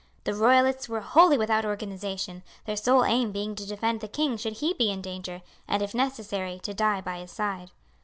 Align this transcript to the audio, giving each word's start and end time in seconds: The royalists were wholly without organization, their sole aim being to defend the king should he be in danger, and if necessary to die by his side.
The 0.23 0.33
royalists 0.33 0.89
were 0.89 1.01
wholly 1.01 1.37
without 1.37 1.63
organization, 1.63 2.41
their 2.65 2.75
sole 2.75 3.05
aim 3.05 3.31
being 3.31 3.53
to 3.53 3.67
defend 3.67 4.01
the 4.01 4.07
king 4.07 4.35
should 4.35 4.53
he 4.53 4.73
be 4.73 4.89
in 4.89 4.99
danger, 5.03 5.43
and 5.67 5.83
if 5.83 5.93
necessary 5.93 6.57
to 6.63 6.73
die 6.73 7.01
by 7.01 7.19
his 7.19 7.29
side. 7.31 7.69